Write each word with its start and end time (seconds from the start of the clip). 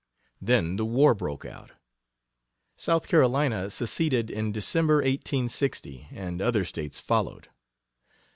Then 0.41 0.77
the 0.77 0.83
war 0.85 1.13
broke 1.13 1.45
out. 1.45 1.73
South 2.75 3.07
Carolina 3.07 3.69
seceded 3.69 4.31
in 4.31 4.51
December, 4.51 4.95
1860 4.95 6.07
and 6.09 6.41
other 6.41 6.65
States 6.65 6.99
followed. 6.99 7.49